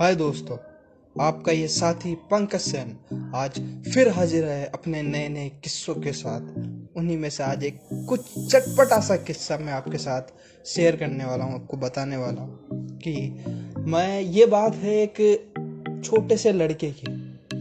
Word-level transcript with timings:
हाय 0.00 0.14
दोस्तों, 0.14 0.56
आपका 1.16 1.52
ये 1.52 1.68
साथी 1.68 2.14
पंकज 2.30 2.60
सेन 2.60 3.32
आज 3.34 3.58
फिर 3.84 4.08
हाजिर 4.08 4.44
है 4.44 4.66
अपने 4.66 5.00
नए 5.02 5.28
नए 5.28 5.48
किस्सों 5.64 5.94
के 5.94 6.12
साथ। 6.12 6.40
उन्हीं 6.98 7.16
में 7.18 7.28
से 7.30 7.42
आज 7.42 7.64
एक 7.64 7.80
कुछ 8.08 8.28
चटपटा 8.50 9.00
सा 9.00 9.16
किस्सा 9.16 9.56
मैं 9.58 9.72
आपके 9.72 9.98
साथ 9.98 10.30
शेयर 10.66 10.96
करने 10.96 11.24
वाला 11.24 11.44
हूँ, 11.44 11.54
आपको 11.54 11.76
बताने 11.76 12.16
वाला 12.16 12.40
हूँ 12.40 12.98
कि 12.98 13.14
मैं, 13.78 14.20
ये 14.20 14.46
बात 14.46 14.74
है 14.74 14.94
एक 15.02 16.02
छोटे 16.04 16.36
से 16.36 16.52
लड़के 16.52 16.90
की। 16.90 17.12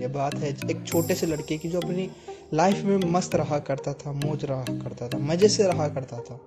ये 0.00 0.08
बात 0.08 0.34
है 0.34 0.50
एक 0.70 0.84
छोटे 0.86 1.14
से 1.14 1.26
लड़के 1.26 1.58
की 1.58 1.68
जो 1.68 1.80
अपनी 1.80 2.10
लाइफ 2.54 2.82
में 2.84 3.10
मस्त 3.12 3.34
रहा 3.34 3.58
करता 3.60 3.92
था, 3.92 4.12
मौज 4.12 4.44
रहा 4.44 4.64
करता 4.72 5.08
था, 5.08 5.18
मज़े 5.22 5.48
से 5.48 5.68
रहा 5.68 5.88
करता 5.88 6.20
था। 6.20 6.40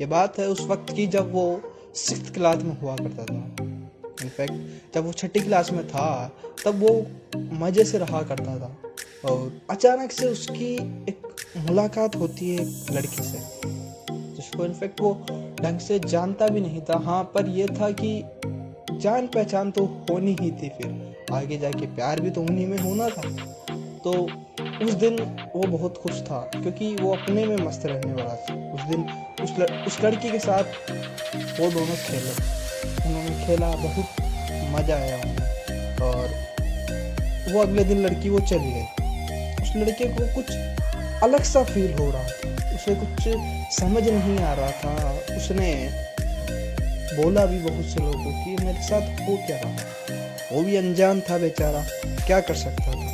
ये 0.00 0.06
बात 0.06 0.38
है 0.38 0.48
उस 0.48 0.66
वक्त 0.66 0.94
की 0.94 1.06
जब 1.06 1.32
वो 1.32 1.60
सिक्स 1.96 2.30
क्लास 2.30 2.62
में 2.62 2.80
हुआ 2.80 2.96
करता 2.96 3.24
था। 3.24 3.69
इनफैक्ट 4.22 4.94
जब 4.94 5.04
वो 5.06 5.12
छठी 5.12 5.40
क्लास 5.40 5.72
में 5.72 5.86
था 5.88 6.08
तब 6.64 6.80
वो 6.80 6.94
मज़े 7.60 7.84
से 7.84 7.98
रहा 7.98 8.22
करता 8.22 8.56
था। 8.58 8.76
और 9.24 9.60
अचानक 9.70 10.12
से 10.12 10.26
उसकी 10.26 10.74
एक 11.08 11.26
मुलाकात 11.58 12.16
होती 12.16 12.50
है 12.50 12.62
एक 12.62 12.90
लड़की 12.92 13.22
से 13.22 13.38
जिसको 13.66 14.64
इनफैक्ट 14.64 15.00
वो 15.00 15.12
ढंग 15.62 15.78
से 15.78 15.98
जानता 16.00 16.48
भी 16.48 16.60
नहीं 16.60 16.80
था। 16.80 16.98
हाँ 17.04 17.22
पर 17.34 17.48
यह 17.48 17.66
था 17.80 17.90
कि 18.00 18.22
जान 18.92 19.26
पहचान 19.26 19.70
तो 19.70 19.84
होनी 20.10 20.36
ही 20.40 20.50
थी 20.52 20.68
फिर। 20.78 20.98
आगे 21.32 21.58
जाके 21.58 21.86
प्यार 21.86 22.20
भी 22.20 22.30
तो 22.30 22.42
उन्हीं 22.42 22.66
में 22.66 22.78
होना 22.78 23.08
था। 23.08 23.22
तो 24.04 24.12
उस 24.84 24.92
दिन 24.94 25.18
वो 25.54 25.66
बहुत 25.68 25.98
खुश 25.98 26.20
था 26.22 26.38
क्योंकि 26.54 26.94
वो 26.96 27.12
अपने 27.16 27.44
में 27.46 27.56
मस्त 27.56 27.86
रहने 27.86 28.12
वाला 28.12 28.34
था। 28.34 28.54
उस 28.74 28.88
दिन 28.88 29.02
उस 29.42 29.50
लड़, 29.58 29.70
उस 29.86 30.00
लड़की 30.04 30.30
के 30.30 30.38
साथ 30.38 30.64
वो 31.60 31.70
दोनों 31.70 31.96
खेले 31.96 32.32
उन्होंने 33.06 33.46
खेला, 33.46 33.70
बहुत 33.76 34.06
मज़ा 34.74 34.96
आया 34.96 35.16
उन्हें 35.16 35.98
और 36.00 37.52
वो 37.52 37.62
अगले 37.62 37.84
दिन 37.84 37.98
लड़की 37.98 38.28
वो 38.28 38.40
चली 38.40 38.72
गई। 38.72 39.62
उस 39.62 39.72
लड़के 39.76 40.04
को 40.08 40.34
कुछ 40.34 40.52
अलग 41.22 41.42
सा 41.44 41.62
फील 41.64 41.92
हो 41.92 42.10
रहा 42.10 42.22
था। 42.22 42.74
उसे 42.74 42.94
कुछ 42.94 43.28
समझ 43.76 44.02
नहीं 44.02 44.38
आ 44.38 44.52
रहा 44.54 44.70
था। 44.70 45.36
उसने 45.36 45.72
बोला 47.12 47.44
भी 47.46 47.58
बहुत 47.58 47.84
से 47.84 48.00
लोगों 48.00 48.32
की, 48.34 48.64
मेरे 48.64 48.82
साथ 48.82 49.20
हो 49.20 49.36
क्या 49.46 49.56
रहा 49.56 49.88
वो 50.52 50.62
भी 50.62 50.76
अनजान 50.76 51.20
था 51.20 51.38
बेचारा। 51.38 51.82
क्या 52.26 52.40
कर 52.40 52.54
सकता 52.54 52.92
था? 52.92 53.08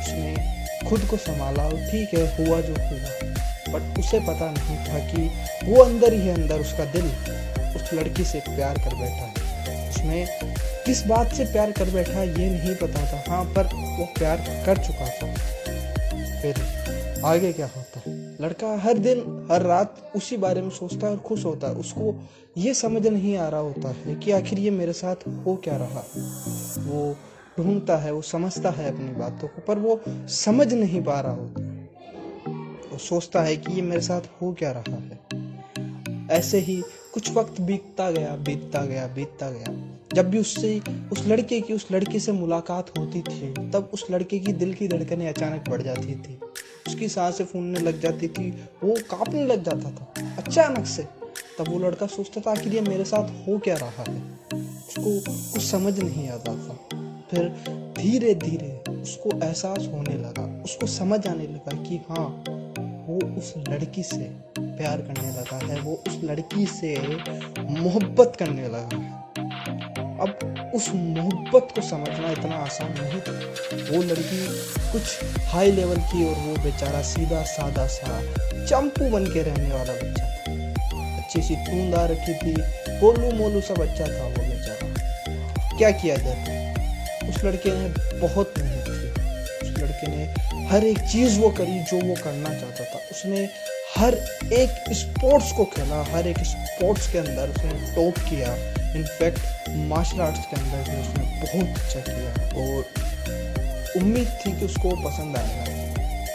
उसने 0.00 0.88
खुद 0.88 1.00
को 1.00 1.16
संभाला 1.16 1.62
और 1.62 1.76
ठीक 1.90 2.14
है, 2.14 2.26
हुआ 2.36 2.60
जो 2.60 2.74
हुआ। 2.74 3.72
बट 3.72 3.98
उसे 3.98 4.20
पता 4.20 4.50
नहीं 4.50 4.76
था 4.84 4.98
कि 5.08 5.30
वो 5.64 5.82
अंदर 5.84 6.12
ही, 6.12 6.28
अंदर 6.30 6.60
उसका 6.60 6.84
दिल। 6.84 7.10
उस 7.82 7.94
लड़की 7.94 8.24
से 8.24 8.40
प्यार 8.40 8.78
कर 8.78 8.94
बैठा 8.94 9.24
है। 9.26 9.90
उसमें 9.90 10.28
किस 10.86 11.06
बात 11.06 11.32
से 11.32 11.44
प्यार 11.44 11.72
कर 11.72 11.90
बैठा 11.90 12.22
ये 12.22 12.50
नहीं 12.50 12.74
पता 12.74 13.12
था। 13.12 13.22
हाँ 13.28 13.44
पर 13.44 13.64
वो 13.64 14.04
प्यार 14.18 14.36
कर 14.66 14.76
चुका 14.76 15.08
था। 15.08 15.34
फिर 16.42 16.78
आगे 17.24 17.52
क्या 17.52 17.70
होता 17.76 18.02
है? 18.06 18.36
लड़का 18.40 18.76
हर 18.76 18.98
दिन, 18.98 19.48
हर 19.52 19.62
रात 19.62 20.12
उसी 20.16 20.36
बारे 20.36 20.62
में 20.62 20.70
सोचता 20.70 21.06
है 21.06 21.12
और 21.12 21.18
खुश 21.18 21.44
होता 21.44 21.66
है। 21.66 21.74
उसको 21.74 22.28
ये 22.56 22.74
समझ 22.74 23.06
नहीं 23.06 23.36
आ 23.36 23.48
रहा 23.48 23.60
होता 23.60 23.88
है 23.88 24.14
कि 24.14 24.30
आखिर 24.30 24.58
ये 24.58 24.70
मेरे 24.70 24.92
साथ 24.92 25.16
हो 25.46 25.56
क्या 25.56 25.76
रहा। 25.76 26.04
वो 26.78 27.16
ढूंढता 27.58 27.96
है, 27.96 28.12
वो 28.12 28.22
समझता 28.22 28.70
है 28.70 28.92
अपनी 28.92 29.08
बातों 29.08 29.48
को, 29.48 29.60
पर 29.60 29.78
वो 29.78 30.00
समझ 30.28 30.74
नहीं 30.74 31.02
पा 31.02 31.20
रहा 31.20 31.32
होता। 31.32 31.62
वो 32.92 32.98
सोचता 32.98 33.42
है 33.42 33.56
कि 33.56 33.72
ये 33.72 33.82
मेरे 33.82 34.02
साथ 34.02 34.20
हो 34.42 34.52
क्या 34.52 34.72
रहा 34.72 34.94
है। 34.94 35.18
ऐसे 36.30 36.58
ही 36.58 36.82
कुछ 37.18 37.32
वक्त 37.32 37.60
बीतता 37.60 38.10
गया 38.10 38.36
बीतता 38.36 38.84
गया 38.84 39.06
बीतता 39.06 39.50
गया। 39.50 39.98
जब 40.14 40.30
भी 40.30 40.38
उससे, 40.38 40.80
उस 41.12 41.26
लड़के 41.26 41.60
की, 41.60 41.72
उस 41.72 41.86
लड़की 41.92 42.20
से 42.20 42.32
मुलाकात 42.32 42.98
होती 42.98 43.20
थी, 43.20 43.70
तब 43.70 43.90
उस 43.94 44.06
लड़के 44.10 44.38
की 44.38 44.52
दिल 44.52 44.74
की 44.74 44.88
धड़कनें 44.88 45.28
अचानक 45.28 45.68
बढ़ 45.68 45.82
जाती 45.82 46.14
थी। 46.14 46.38
उसकी 46.86 47.08
साँसें 47.08 47.44
फूलने 47.44 47.80
लग 47.80 48.00
जाती 48.00 48.28
थी, 48.28 48.50
वो 48.84 48.94
कांपने 49.10 49.44
लग 49.46 49.64
जाता 49.64 49.90
था, 49.90 50.36
अचानक 50.36 50.86
से। 50.86 51.02
तब 51.58 51.68
वो 51.68 51.78
लड़का 51.78 52.06
सोचता 52.06 52.40
था, 52.40 52.50
आखिर 52.50 52.74
ये 52.74 52.80
मेरे 52.80 53.04
साथ 53.04 53.48
हो 53.48 53.58
क्या 53.58 53.76
रहा 53.76 54.04
है? 54.08 54.22
उसको 54.54 55.20
कुछ 55.52 55.62
समझ 55.62 56.00
नहीं 56.00 56.28
आता 56.28 56.52
था। 56.54 56.74
फिर 57.30 57.48
धीरे 57.98 58.34
धीरे 58.34 58.92
उसको 59.02 59.30
एहसास 59.44 59.78
होने 59.78 60.14
लगा, 60.14 60.62
उसको 60.64 60.86
समझ 60.86 61.26
आने 61.26 61.44
लगा 61.44 61.82
कि 61.82 61.96
हाँ 61.96 62.44
वो 63.18 63.36
उस 63.38 63.54
लड़की 63.68 64.02
से 64.02 64.16
प्यार 64.58 64.98
करने 64.98 65.30
लगा 65.30 65.74
है, 65.74 65.80
वो 65.80 66.02
उस 66.08 66.20
लड़की 66.24 66.66
से 66.66 66.96
मोहब्बत 67.60 68.32
करने 68.38 68.62
लगा 68.62 68.96
है। 68.96 69.28
अब 70.18 70.72
उस 70.74 70.90
मोहब्बत 70.94 71.68
को 71.74 71.80
समझना 71.80 72.30
इतना 72.30 72.56
आसान 72.56 72.94
नहीं 73.00 73.20
था। 73.20 73.32
वो 73.90 74.02
लड़की 74.02 74.46
कुछ 74.92 75.24
हाई 75.44 75.72
लेवल 75.72 75.96
की 75.96 76.24
और 76.28 76.34
वो 76.34 76.54
बेचारा 76.64 77.02
सीधा, 77.02 77.42
सादा 77.42 77.86
सा, 77.86 78.22
चंपू 78.66 79.10
बन 79.10 79.26
के 79.26 79.42
रहने 79.42 79.68
वाला 79.74 79.92
बच्चा 79.92 80.26
था। 80.26 81.16
अच्छी 81.16 81.42
सी 81.42 81.56
तूंद 81.56 81.94
आ 81.94 82.06
रखी 82.06 82.34
थी 82.34 82.54
गोलू 83.00 83.30
मोलू 83.30 83.60
सा 83.60 83.74
बच्चा 83.74 84.06
था 84.06 84.24
वो 84.24 84.42
बेचारा। 84.42 85.78
क्या 85.78 85.90
किया 85.90 86.16
जाता 86.16 86.58
उस 87.28 87.44
लड़के 87.44 87.70
ने 87.70 88.18
बहुत 88.18 88.54
मेहनत 88.58 88.84
की। 88.88 89.68
उस 89.68 89.78
लड़के 89.78 90.06
ने 90.06 90.47
हर 90.68 90.84
एक 90.84 90.98
चीज़ 91.02 91.38
वो 91.40 91.48
करी 91.50 91.78
जो 91.80 91.98
वो 91.98 92.14
करना 92.14 92.48
चाहता 92.50 92.84
था। 92.84 92.98
उसने 93.12 93.48
हर 93.96 94.14
एक 94.54 94.92
स्पोर्ट्स 94.94 95.52
को 95.52 95.64
खेला, 95.66 96.02
हर 96.10 96.26
एक 96.28 96.38
स्पोर्ट्स 96.44 97.10
के 97.12 97.18
अंदर 97.18 97.50
उसने 97.50 97.94
टॉप 97.94 98.18
किया। 98.28 98.54
इनफैक्ट 98.96 99.68
मार्शल 99.88 100.20
आर्ट्स 100.20 100.46
के 100.46 100.56
अंदर 100.56 100.90
भी 100.90 101.00
उसने 101.00 101.24
बहुत 101.40 101.78
अच्छा 101.78 102.00
किया। 102.00 102.30
और 102.58 104.02
उम्मीद 104.02 104.28
थी 104.40 104.52
कि 104.58 104.64
उसको 104.66 104.90
पसंद 105.04 105.36
आएगा 105.36 105.62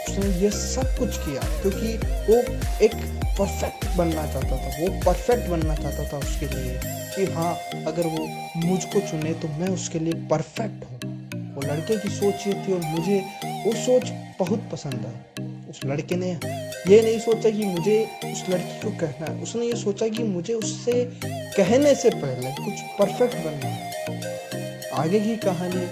उसने 0.08 0.26
ये 0.40 0.50
सब 0.50 0.96
कुछ 0.98 1.16
किया 1.18 1.42
क्योंकि 1.62 1.96
वो 2.28 2.40
एक 2.84 2.94
परफेक्ट 3.38 3.86
बनना 3.96 4.26
चाहता 4.26 4.56
था। 4.56 4.76
वो 4.80 4.88
परफेक्ट 5.06 5.48
बनना 5.48 5.74
चाहता 5.74 6.12
था 6.12 6.18
उसके 6.18 6.46
लिए 6.46 6.78
कि 7.16 7.32
हाँ 7.32 7.54
अगर 7.86 8.06
वो 8.08 8.28
मुझको 8.66 9.00
चुने 9.00 9.34
तो 9.34 9.48
मैं 9.58 9.68
उसके 9.70 9.98
लिए 9.98 10.26
परफेक्ट 10.30 10.84
हूँ। 10.84 11.13
वो 11.54 11.62
लड़के 11.62 11.96
की 11.96 12.08
सोच 12.10 12.46
ये 12.46 12.54
थी 12.64 12.72
और 12.72 12.80
मुझे 12.84 13.18
वो 13.66 13.72
सोच 13.76 14.10
बहुत 14.38 14.68
पसंद 14.72 15.06
आई। 15.06 15.68
उस 15.70 15.80
लड़के 15.84 16.16
ने 16.16 16.30
ये 16.30 17.00
नहीं 17.02 17.18
सोचा 17.18 17.50
कि 17.50 17.64
मुझे 17.66 18.02
उस 18.24 18.44
लड़की 18.50 18.80
को 18.82 18.90
कहना 18.98 19.26
है। 19.26 19.42
उसने 19.42 19.66
ये 19.66 19.76
सोचा 19.76 20.08
कि 20.08 20.22
मुझे 20.22 20.54
उससे 20.54 21.04
कहने 21.24 21.94
से 21.94 22.10
पहले 22.10 22.50
कुछ 22.54 22.82
परफेक्ट 22.98 23.36
बनना 23.36 23.68
है। 23.68 24.90
आगे 24.94 25.20
की 25.20 25.36
कहानी 25.36 25.86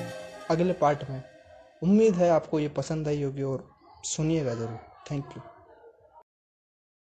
अगले 0.50 0.72
पार्ट 0.72 1.10
में। 1.10 1.22
उम्मीद 1.82 2.14
है 2.14 2.30
आपको 2.30 2.60
ये 2.60 2.68
पसंद 2.76 3.08
आई 3.08 3.22
होगी 3.22 3.42
और 3.42 3.68
सुनिएगा 4.04 4.54
ज़रूर। 4.54 4.78
Thank 5.10 5.24
you 5.36 5.42